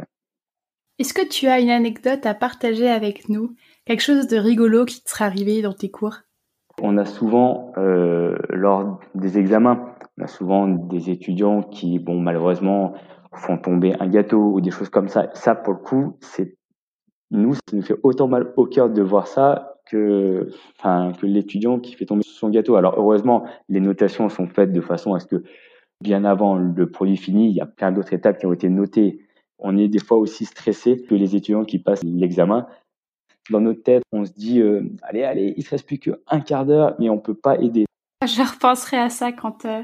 [0.99, 3.55] Est-ce que tu as une anecdote à partager avec nous?
[3.87, 6.19] Quelque chose de rigolo qui te serait arrivé dans tes cours?
[6.81, 12.95] On a souvent, euh, lors des examens, on a souvent des étudiants qui, bon, malheureusement,
[13.35, 15.31] font tomber un gâteau ou des choses comme ça.
[15.35, 16.57] Ça, pour le coup, c'est
[17.31, 21.81] nous, ça nous fait autant mal au cœur de voir ça que, enfin, que l'étudiant
[21.81, 22.77] qui fait tomber son gâteau.
[22.77, 25.43] Alors heureusement, les notations sont faites de façon à ce que
[26.01, 29.21] bien avant le produit fini, il y a plein d'autres étapes qui ont été notées.
[29.59, 32.67] On est des fois aussi stressé que les étudiants qui passent l'examen.
[33.51, 36.67] Dans notre tête, on se dit euh, allez, allez, il se reste plus qu'un quart
[36.67, 37.87] d'heure, mais on peut pas aider.
[38.25, 39.83] Je repenserai à ça quand euh,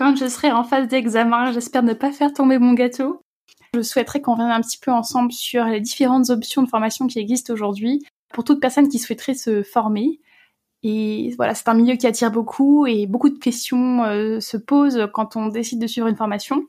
[0.00, 3.20] quand je serai en phase d'examen, j'espère ne pas faire tomber mon gâteau.
[3.74, 7.18] Je souhaiterais qu'on revienne un petit peu ensemble sur les différentes options de formation qui
[7.18, 10.18] existent aujourd'hui pour toute personne qui souhaiterait se former.
[10.82, 15.06] Et voilà, c'est un milieu qui attire beaucoup et beaucoup de questions euh, se posent
[15.12, 16.64] quand on décide de suivre une formation.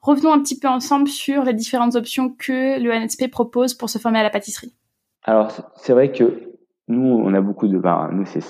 [0.00, 3.98] Revenons un petit peu ensemble sur les différentes options que le NSP propose pour se
[3.98, 4.74] former à la pâtisserie.
[5.22, 6.50] Alors, c'est vrai que
[6.88, 8.40] nous, on a beaucoup de, ben, nous, c'est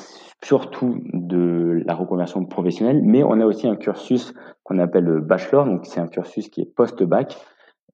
[0.45, 5.67] surtout de la reconversion professionnelle, mais on a aussi un cursus qu'on appelle le bachelor,
[5.67, 7.37] donc c'est un cursus qui est post-bac.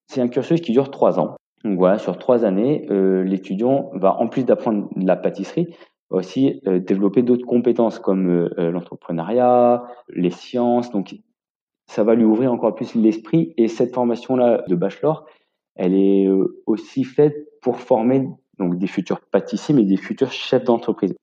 [0.07, 1.37] C'est un cursus qui dure trois ans.
[1.65, 5.77] Donc voilà, sur trois années, euh, l'étudiant va, en plus d'apprendre la pâtisserie,
[6.09, 10.91] aussi euh, développer d'autres compétences comme euh, l'entrepreneuriat, les sciences.
[10.91, 11.17] Donc
[11.87, 13.53] ça va lui ouvrir encore plus l'esprit.
[13.59, 15.27] Et cette formation-là de bachelor,
[15.75, 16.29] elle est
[16.67, 21.15] aussi faite pour former donc des futurs pâtissiers, mais des futurs chefs d'entreprise.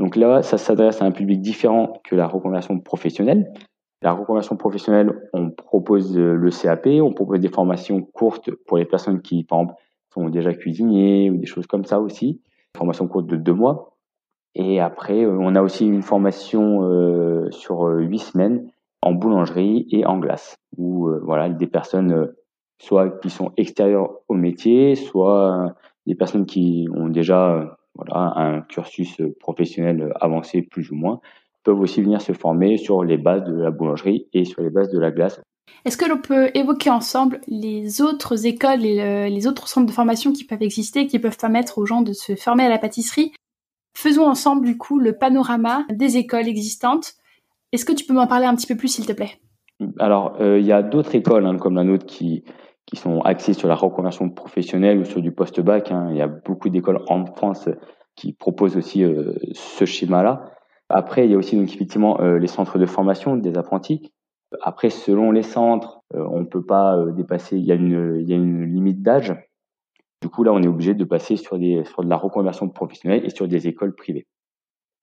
[0.00, 3.52] Donc là, ça s'adresse à un public différent que la reconversion professionnelle.
[4.00, 8.86] La reconversion professionnelle, on propose euh, le CAP, on propose des formations courtes pour les
[8.86, 9.74] personnes qui, par exemple,
[10.14, 12.40] sont déjà cuisiniers ou des choses comme ça aussi.
[12.74, 13.98] Formation courte de deux mois.
[14.54, 18.70] Et après, euh, on a aussi une formation euh, sur huit semaines
[19.02, 22.32] en boulangerie et en glace, où voilà des personnes
[22.78, 25.74] soit qui sont extérieures au métier, soit
[26.06, 31.20] des personnes qui ont déjà voilà, un cursus professionnel avancé plus ou moins,
[31.64, 34.90] peuvent aussi venir se former sur les bases de la boulangerie et sur les bases
[34.90, 35.40] de la glace.
[35.84, 40.32] Est-ce que l'on peut évoquer ensemble les autres écoles et les autres centres de formation
[40.32, 43.32] qui peuvent exister, qui peuvent permettre aux gens de se former à la pâtisserie?
[43.96, 47.14] Faisons ensemble du coup le panorama des écoles existantes.
[47.72, 49.40] Est-ce que tu peux m'en parler un petit peu plus s'il te plaît?
[49.98, 52.44] Alors, euh, il y a d'autres écoles hein, comme la nôtre qui,
[52.90, 55.92] qui sont axées sur la reconversion professionnelle ou sur du post-bac.
[55.92, 56.08] Hein.
[56.10, 57.68] Il y a beaucoup d'écoles en France
[58.16, 60.50] qui proposent aussi euh, ce schéma-là.
[60.88, 64.10] Après, il y a aussi donc effectivement euh, les centres de formation des apprentis.
[64.60, 67.56] Après, selon les centres, euh, on ne peut pas dépasser.
[67.56, 69.34] Il y a une, limite d'âge.
[70.20, 73.30] Du coup, là, on est obligé de passer sur, sur de la reconversion professionnelle et
[73.30, 74.26] sur des écoles privées.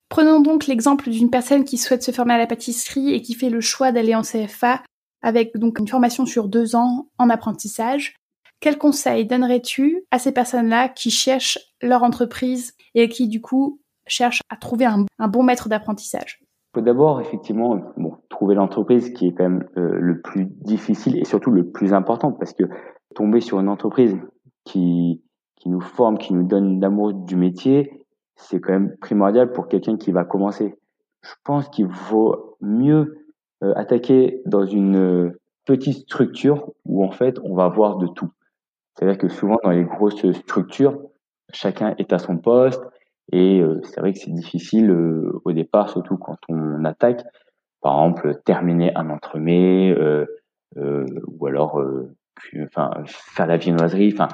[0.10, 3.50] Prenons donc l'exemple d'une personne qui souhaite se former à la pâtisserie et qui fait
[3.50, 4.82] le choix d'aller en CFA
[5.22, 8.16] avec donc une formation sur deux ans en apprentissage.
[8.60, 14.42] Quels conseils donnerais-tu à ces personnes-là qui cherchent leur entreprise et qui du coup cherchent
[14.50, 16.42] à trouver un, bon maître d'apprentissage?
[16.74, 17.80] Faut d'abord effectivement
[18.30, 22.32] trouver l'entreprise qui est quand même euh, le plus difficile et surtout le plus important
[22.32, 22.64] parce que
[23.16, 24.18] tomber sur une entreprise
[24.64, 25.24] qui,
[25.56, 29.98] qui nous forme, qui nous donne l'amour du métier, c'est quand même primordial pour quelqu'un
[29.98, 30.76] qui va commencer.
[31.22, 33.27] Je pense qu'il vaut mieux
[33.62, 38.32] attaquer dans une euh, petite structure où en fait on va voir de tout.
[38.94, 41.00] C'est-à-dire que souvent dans les grosses structures,
[41.54, 42.82] chacun est à son poste
[43.32, 47.24] et euh, c'est vrai que c'est difficile au départ, surtout quand on attaque.
[47.82, 50.26] Par exemple, terminer un entremets euh,
[50.76, 51.82] ou alors
[52.64, 54.28] enfin faire la viennoiserie, enfin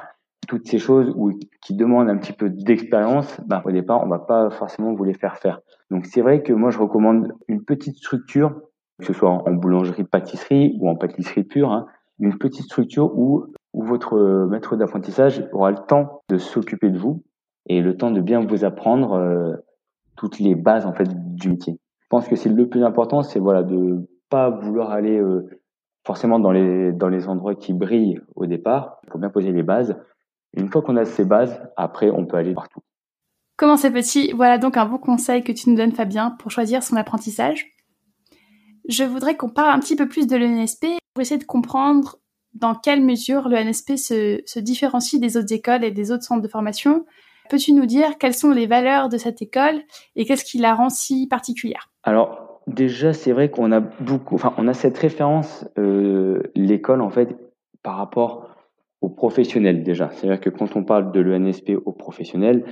[0.46, 1.32] toutes ces choses où,
[1.62, 5.14] qui demandent un petit peu d'expérience, ben, au départ, on va pas forcément vous les
[5.14, 5.60] faire faire.
[5.90, 8.60] Donc c'est vrai que moi je recommande une petite structure
[8.98, 11.86] que ce soit en boulangerie-pâtisserie ou en pâtisserie pure, hein,
[12.18, 17.22] une petite structure où, où votre maître d'apprentissage aura le temps de s'occuper de vous
[17.66, 19.56] et le temps de bien vous apprendre euh,
[20.16, 21.78] toutes les bases en fait du métier.
[22.00, 25.48] Je pense que c'est le plus important, c'est voilà de pas vouloir aller euh,
[26.06, 28.98] forcément dans les dans les endroits qui brillent au départ.
[29.04, 29.96] Il faut bien poser les bases.
[30.56, 32.80] une fois qu'on a ces bases, après on peut aller partout.
[33.56, 34.32] Comment c'est petit?
[34.32, 37.73] Voilà donc un bon conseil que tu nous donnes Fabien pour choisir son apprentissage
[38.88, 42.16] je voudrais qu'on parle un petit peu plus de l'ENSP pour essayer de comprendre
[42.54, 47.04] dans quelle mesure l'ENSP se, différencie des autres écoles et des autres centres de formation.
[47.50, 49.82] Peux-tu nous dire quelles sont les valeurs de cette école
[50.16, 51.90] et qu'est-ce qui la rend si particulière?
[52.04, 57.10] Alors déjà, c'est vrai qu'on a beaucoup, enfin, on a cette référence euh, l'école en
[57.10, 57.36] fait
[57.82, 58.48] par rapport
[59.00, 60.10] aux professionnels déjà.
[60.12, 62.64] C'est-à-dire que quand on parle de l'ENSP aux professionnels,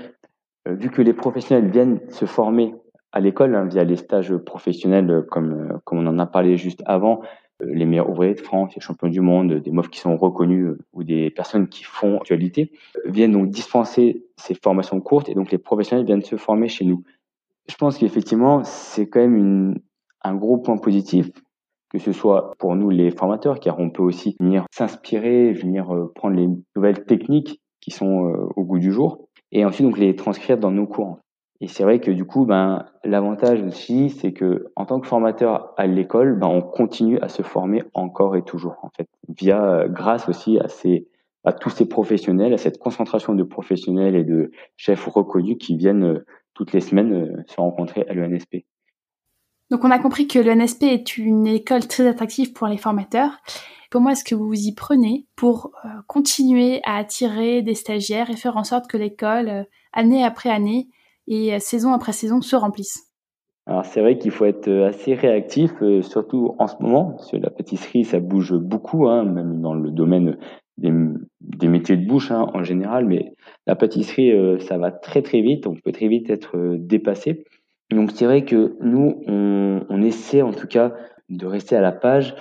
[0.69, 2.75] euh, vu que les professionnels viennent se former
[3.13, 6.57] à l'école hein, via les stages professionnels euh, comme, euh, comme on en a parlé
[6.57, 7.21] juste avant,
[7.63, 10.75] euh, les meilleurs ouvriers de France, les champions du monde, des meufs qui sont reconnus
[10.93, 12.73] ou des personnes qui font actualité,
[13.05, 17.05] viennent donc dispenser ces formations courtes et donc les professionnels viennent se former chez nous.
[17.69, 19.81] Je pense qu'effectivement, c'est quand même une,
[20.23, 21.31] un gros point positif,
[21.91, 26.35] que ce soit pour nous les formateurs, car on peut aussi venir s'inspirer, venir prendre
[26.35, 30.73] les nouvelles techniques qui sont au goût du jour, et ensuite donc les transcrire dans
[30.73, 31.19] nos cours.
[31.63, 35.73] Et c'est vrai que du coup, ben, l'avantage aussi, c'est que en tant que formateur
[35.77, 39.89] à l'école, ben, on continue à se former encore et toujours, en fait, via, euh,
[39.89, 41.07] grâce aussi à ces,
[41.45, 46.03] à tous ces professionnels, à cette concentration de professionnels et de chefs reconnus qui viennent
[46.03, 48.65] euh, toutes les semaines euh, se rencontrer à l'ENSP.
[49.71, 53.39] Donc, on a compris que l'ENSP est une école très attractive pour les formateurs.
[53.89, 55.71] Comment est-ce que vous vous y prenez pour
[56.09, 60.89] continuer à attirer des stagiaires et faire en sorte que l'école, année après année,
[61.29, 63.09] et euh, saison après saison se remplissent.
[63.67, 67.31] Alors c'est vrai qu'il faut être euh, assez réactif, euh, surtout en ce moment, parce
[67.31, 70.37] que la pâtisserie ça bouge beaucoup, hein, même dans le domaine
[70.79, 73.35] des, métiers de bouche hein, en général, mais
[73.67, 77.45] la pâtisserie ça va très très vite, on peut très vite être dépassé.
[77.91, 80.95] Donc c'est vrai que nous, on, essaie en tout cas
[81.29, 82.35] de rester à la page.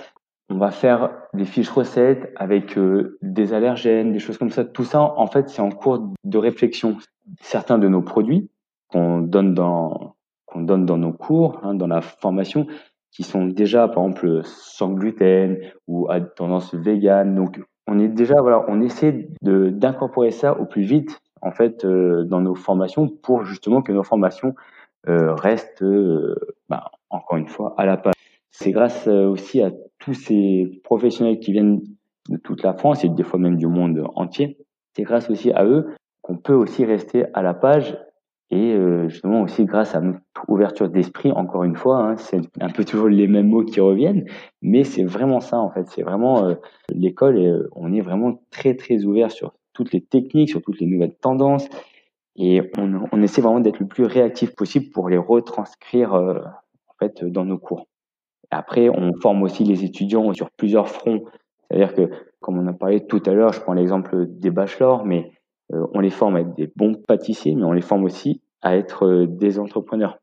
[0.48, 2.76] On va faire des fiches recettes avec
[3.20, 4.64] des allergènes, des choses comme ça.
[4.64, 6.96] Tout ça, en fait, c'est en cours de réflexion.
[7.42, 8.50] Certains de nos produits
[8.92, 12.66] qu'on donne dans qu'on donne dans nos cours, hein, dans la formation,
[13.10, 17.34] qui sont déjà, par exemple, sans gluten ou à tendance végane.
[17.34, 21.84] Donc, on est déjà, voilà, on essaie de d'incorporer ça au plus vite, en fait,
[21.84, 24.54] euh, dans nos formations pour justement que nos formations
[25.08, 26.36] euh, restent, euh,
[26.68, 28.14] bah, encore une fois, à la page.
[28.52, 31.80] C'est grâce euh, aussi à tous ces professionnels qui viennent
[32.28, 34.58] de toute la France et des fois même du monde entier.
[34.94, 37.98] C'est grâce aussi à eux qu'on peut aussi rester à la page
[38.52, 42.68] et euh, justement aussi grâce à notre ouverture d'esprit, encore une fois, hein, c'est un
[42.68, 44.26] peu toujours les mêmes mots qui reviennent,
[44.60, 45.88] mais c'est vraiment ça en fait.
[45.88, 46.54] C'est vraiment euh,
[46.90, 50.86] l'école, euh, on est vraiment très très ouvert sur toutes les techniques, sur toutes les
[50.86, 51.66] nouvelles tendances,
[52.36, 57.44] et on, essaie vraiment d'être le plus réactif possible pour les retranscrire en fait dans
[57.44, 57.86] nos cours.
[58.50, 61.24] Après, on forme aussi les étudiants sur plusieurs fronts.
[61.70, 62.10] C'est-à-dire que,
[62.40, 65.30] comme on a parlé tout à l'heure, je prends l'exemple des bachelors, mais
[65.70, 69.06] on les forme à être des bons pâtissiers, mais on les forme aussi à être
[69.06, 70.18] euh, des entrepreneurs.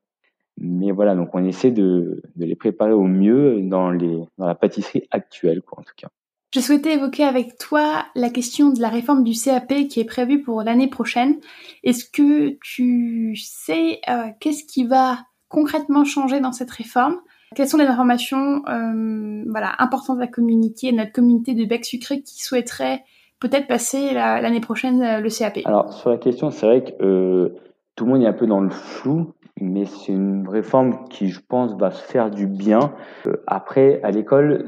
[0.57, 3.91] Mais voilà, donc on essaie de, les préparer au mieux dans,
[4.37, 6.09] la pâtisserie actuelle, quoi, en tout cas.
[6.53, 10.41] Je souhaitais évoquer avec toi la question de la réforme du CAP qui est prévue
[10.41, 11.35] pour l'année prochaine.
[11.83, 17.21] Est-ce que tu sais euh, qu'est-ce qui va concrètement changer dans cette réforme?
[17.55, 22.21] Quelles sont les informations euh, voilà, importantes à communiquer à notre communauté de bec sucré
[22.21, 23.03] qui souhaiterait
[23.39, 27.55] peut-être passer l'année prochaine euh, le CAP Alors, sur la question, c'est vrai que euh,
[27.95, 31.39] tout le monde est un peu dans le flou, mais c'est une réforme qui, je
[31.47, 32.93] pense, va se faire du bien.
[33.25, 34.67] Euh, après, à l'école,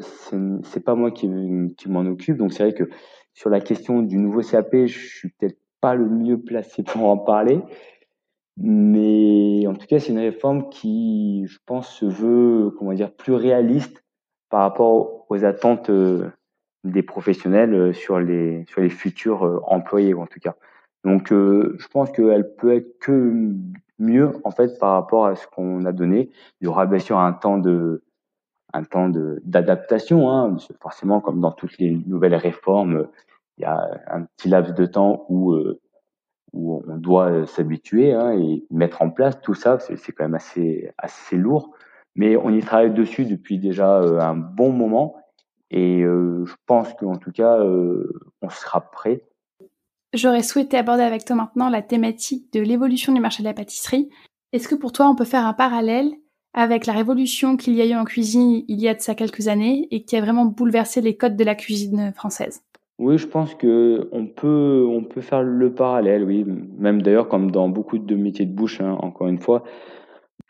[0.63, 1.29] c'est pas moi qui,
[1.77, 2.89] qui m'en occupe, donc c'est vrai que
[3.33, 7.17] sur la question du nouveau CAP, je suis peut-être pas le mieux placé pour en
[7.17, 7.59] parler.
[8.57, 13.33] Mais en tout cas, c'est une réforme qui, je pense, se veut, comment dire, plus
[13.33, 14.03] réaliste
[14.49, 16.29] par rapport aux attentes euh,
[16.83, 20.55] des professionnels euh, sur les sur les futurs euh, employés en tout cas.
[21.03, 23.53] Donc euh, je pense qu'elle peut être que
[23.99, 26.29] mieux en fait par rapport à ce qu'on a donné.
[26.59, 28.03] Il y aura bien sûr un temps de
[28.73, 30.31] un temps de d'adaptation.
[30.31, 33.07] Hein, forcément, comme dans toutes les nouvelles réformes,
[33.57, 35.55] il y a un petit laps de temps où
[36.53, 39.79] où on doit s'habituer hein, et mettre en place tout ça.
[39.79, 41.75] C'est quand même assez assez lourd,
[42.15, 45.15] mais on y travaille dessus depuis déjà un bon moment
[45.71, 49.23] et euh, je pense qu'en tout cas, euh, on sera prêt.
[50.13, 54.09] J'aurais souhaité aborder avec toi maintenant la thématique de l'évolution du marché de la pâtisserie.
[54.51, 56.11] Est-ce que pour toi, on peut faire un parallèle
[56.53, 59.47] avec la révolution qu'il y a eu en cuisine il y a de ça quelques
[59.47, 62.61] années et qui a vraiment bouleversé les codes de la cuisine française?
[62.99, 66.45] Oui, je pense que on peut, on peut faire le parallèle, oui.
[66.77, 69.63] Même d'ailleurs, comme dans beaucoup de métiers de bouche, hein, encore une fois,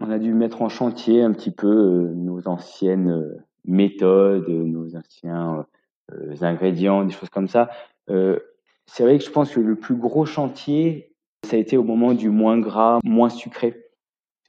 [0.02, 5.66] on a dû mettre en chantier un petit peu euh, nos anciennes méthodes, nos anciens
[6.12, 7.70] euh, ingrédients, des choses comme ça.
[8.10, 8.40] Euh,
[8.86, 11.14] c'est vrai que je pense que le plus gros chantier,
[11.46, 13.86] ça a été au moment du moins gras, moins sucré.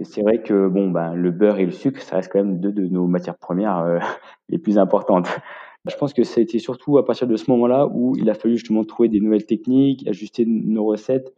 [0.01, 2.72] C'est vrai que bon, ben, le beurre et le sucre, ça reste quand même deux
[2.72, 3.98] de nos matières premières euh,
[4.48, 5.29] les plus importantes.
[5.88, 8.35] Je pense que ça a été surtout à partir de ce moment-là où il a
[8.35, 11.35] fallu justement trouver des nouvelles techniques, ajuster nos recettes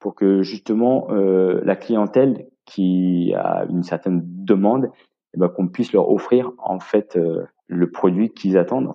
[0.00, 4.90] pour que justement euh, la clientèle qui a une certaine demande
[5.34, 8.92] eh ben, qu'on puisse leur offrir en fait euh, le produit qu'ils attendent.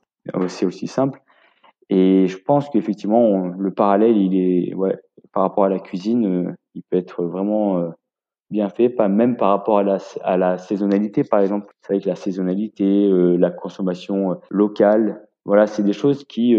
[0.48, 1.22] C'est aussi simple.
[1.90, 4.98] Et je pense qu'effectivement, le parallèle, il est, ouais,
[5.34, 7.90] par rapport à la cuisine, euh, il peut être vraiment euh,
[8.52, 11.74] bien fait, même par rapport à la, à saisonnalité, par exemple.
[11.82, 16.58] C'est vrai que la saisonnalité, la consommation locale, voilà, c'est des choses qui,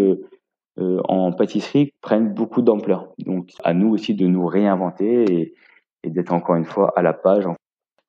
[0.79, 3.13] en pâtisserie, prennent beaucoup d'ampleur.
[3.19, 5.53] Donc, à nous aussi de nous réinventer
[6.05, 7.47] et d'être encore une fois à la page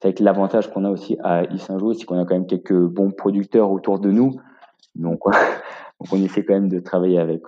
[0.01, 3.11] c'est avec l'avantage qu'on a aussi à Issingeau, c'est qu'on a quand même quelques bons
[3.11, 4.33] producteurs autour de nous.
[4.95, 5.19] Donc,
[6.11, 7.43] on essaie quand même de travailler avec.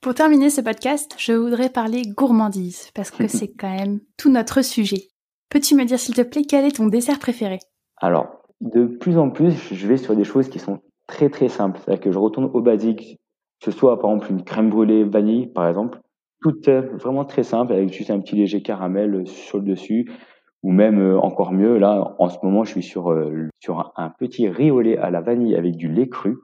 [0.00, 4.62] Pour terminer ce podcast, je voudrais parler gourmandise, parce que c'est quand même tout notre
[4.62, 5.02] sujet.
[5.48, 7.60] Peux-tu me dire, s'il te plaît, quel est ton dessert préféré?
[7.98, 11.78] Alors, de plus en plus, je vais sur des choses qui sont très très simples.
[11.78, 13.20] C'est-à-dire que je retourne au basique,
[13.60, 16.00] que ce soit par exemple une crème brûlée vanille, par exemple.
[16.42, 20.10] Tout est vraiment très simple, avec juste un petit léger caramel sur le dessus
[20.62, 24.10] ou même euh, encore mieux, là, en ce moment, je suis sur, euh, sur un,
[24.10, 26.36] petit riz au lait à la vanille avec du lait cru.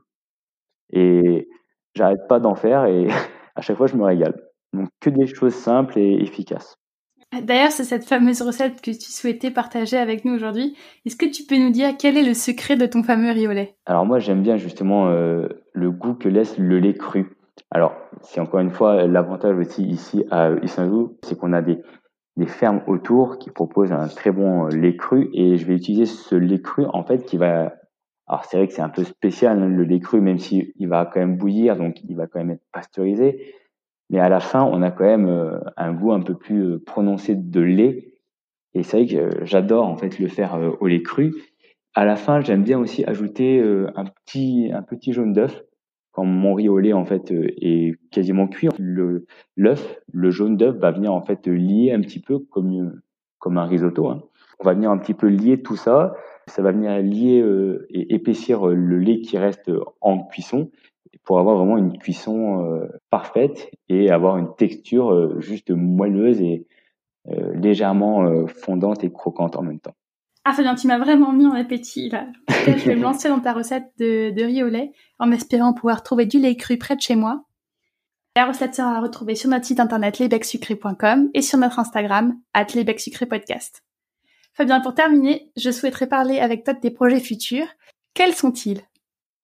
[0.91, 1.49] Et
[1.95, 3.09] j'arrête pas d'en faire et
[3.57, 4.41] à chaque fois, je me régale.
[4.73, 6.77] Donc, que des choses simples et efficaces.
[7.43, 10.77] D'ailleurs, c'est cette fameuse recette que tu souhaitais partager avec nous aujourd'hui.
[11.07, 13.53] Est-ce que tu peux nous dire quel est le secret de ton fameux riz au
[13.53, 17.35] lait Alors moi, j'aime bien justement euh, le goût que laisse le lait cru.
[17.71, 21.79] Alors, c'est encore une fois l'avantage aussi ici à Issinjou, c'est qu'on a des,
[22.37, 25.31] des fermes autour qui proposent un très bon lait cru.
[25.35, 27.75] Et je vais utiliser ce lait cru en fait qui va
[28.29, 31.05] alors c'est vrai que c'est un peu spécial hein, le lait cru même s'il va
[31.05, 33.55] quand même bouillir donc il va quand même être pasteurisé.
[34.11, 37.61] Mais à la fin on a quand même un goût un peu plus prononcé de
[37.61, 38.09] lait.
[38.75, 41.35] Et c'est vrai que j'adore en fait le faire au lait cru.
[41.95, 45.63] À la fin, j'aime bien aussi ajouter euh, un petit un petit jaune d'œuf.
[46.13, 50.57] Quand mon riz au lait en fait euh, est quasiment cuit, le l'œuf, le jaune
[50.57, 53.01] d'œuf va venir en fait lier un petit peu comme
[53.39, 54.09] comme un risotto.
[54.09, 54.23] Hein.
[54.61, 56.15] On va venir un petit peu lier tout ça.
[56.47, 59.71] Ça va venir lier euh, et épaissir le lait qui reste
[60.01, 60.71] en cuisson
[61.25, 66.67] pour avoir vraiment une cuisson parfaite et avoir une texture juste moelleuse et
[67.55, 69.95] légèrement fondante et croquante en même temps.
[70.45, 72.27] Ah Fabien, tu m'as vraiment mis en appétit là.
[72.67, 76.03] je vais me lancer dans ta recette de, de riz au lait en espérant pouvoir
[76.03, 77.45] trouver du lait cru près de chez moi.
[78.35, 82.67] La recette sera retrouvée sur notre site internet lesbecsucrés.com et sur notre Instagram, at
[83.29, 83.83] podcast.
[84.55, 87.67] Fabien, pour terminer, je souhaiterais parler avec toi de tes projets futurs.
[88.15, 88.81] Quels sont-ils?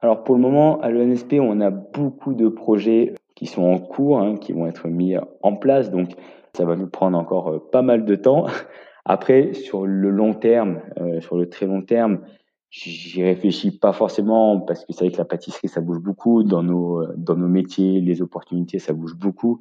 [0.01, 4.21] Alors pour le moment, à l'ENSP, on a beaucoup de projets qui sont en cours,
[4.21, 5.91] hein, qui vont être mis en place.
[5.91, 6.11] Donc
[6.55, 8.47] ça va nous prendre encore euh, pas mal de temps.
[9.09, 12.21] Après, sur le long terme, euh, sur le très long terme,
[12.71, 16.63] j'y réfléchis pas forcément parce que c'est vrai que la pâtisserie ça bouge beaucoup dans
[16.63, 19.61] nos dans nos métiers, les opportunités ça bouge beaucoup.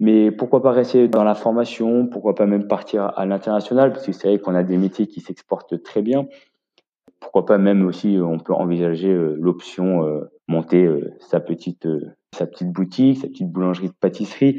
[0.00, 3.92] Mais pourquoi pas rester dans la formation, pourquoi pas même partir à l'international?
[3.92, 6.26] Parce que c'est vrai qu'on a des métiers qui s'exportent très bien.
[7.20, 10.88] Pourquoi pas même aussi on peut envisager euh, l'option euh, monter
[11.20, 11.86] sa petite
[12.34, 14.56] sa petite boutique, sa petite boulangerie de pâtisserie.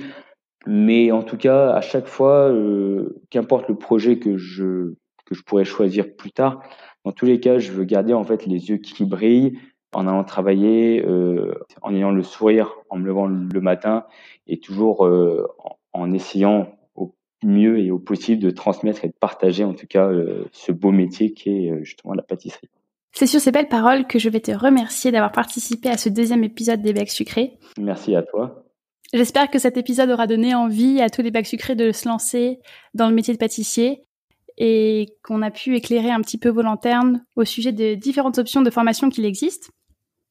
[0.66, 4.94] Mais en tout cas, à chaque fois, euh, qu'importe le projet que je
[5.26, 6.62] que je pourrais choisir plus tard,
[7.04, 9.60] dans tous les cas, je veux garder en fait les yeux qui brillent
[9.94, 14.06] en allant travailler, euh, en ayant le sourire en me levant le matin
[14.48, 15.46] et toujours euh,
[15.94, 20.10] en, essayant au mieux et au possible de transmettre et de partager en tout cas
[20.52, 22.70] ce beau métier qui est justement la pâtisserie.
[23.14, 26.44] C'est sur ces belles paroles que je vais te remercier d'avoir participé à ce deuxième
[26.44, 27.58] épisode des Becs Sucrés.
[27.80, 28.67] Merci à toi.
[29.14, 32.60] J'espère que cet épisode aura donné envie à tous les bacs sucrés de se lancer
[32.94, 34.02] dans le métier de pâtissier
[34.58, 38.62] et qu'on a pu éclairer un petit peu vos lanternes au sujet des différentes options
[38.62, 39.72] de formation qu'il existe.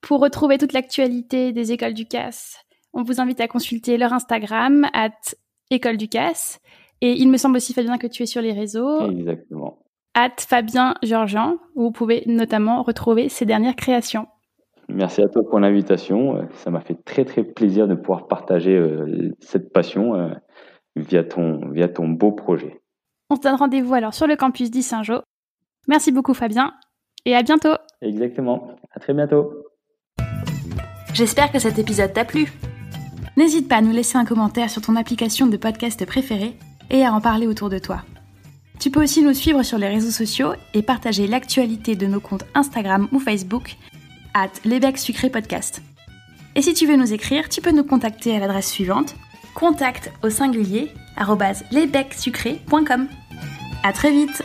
[0.03, 2.59] Pour retrouver toute l'actualité des écoles du CAS,
[2.93, 5.11] on vous invite à consulter leur Instagram, at
[5.71, 6.61] école du CAS.
[7.01, 9.11] Et il me semble aussi, Fabien, que tu es sur les réseaux.
[9.11, 9.79] Exactement.
[10.15, 14.27] At Fabien Georgian, où vous pouvez notamment retrouver ses dernières créations.
[14.89, 16.37] Merci à toi pour l'invitation.
[16.37, 20.31] Euh, ça m'a fait très très plaisir de pouvoir partager euh, cette passion euh,
[20.95, 22.81] via ton, via ton beau projet.
[23.31, 25.21] On se donne rendez-vous alors sur le campus d'Issingeau.
[25.89, 26.73] Merci beaucoup Fabien
[27.25, 27.75] et à bientôt.
[28.01, 28.77] Exactement.
[28.93, 29.53] À très bientôt.
[31.15, 32.53] J'espère que cet épisode t'a plu.
[33.37, 36.57] N'hésite pas à nous laisser un commentaire sur ton application de podcast préférée
[36.91, 38.03] et à en parler autour de toi.
[38.79, 42.45] Tu peux aussi nous suivre sur les réseaux sociaux et partager l'actualité de nos comptes
[42.55, 43.77] Instagram ou Facebook
[44.37, 44.51] at
[44.99, 45.81] Sucré Podcast.
[46.57, 49.17] Et si tu veux nous écrire, tu peux nous contacter à l'adresse suivante
[49.55, 50.93] contact au singulier
[51.73, 53.09] lesbecsucrés.com.
[53.83, 54.43] À très vite